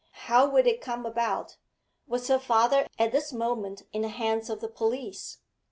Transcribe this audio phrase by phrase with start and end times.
[0.25, 1.57] How would it come about?
[2.07, 5.37] Was her father at this moment in the hands of the police?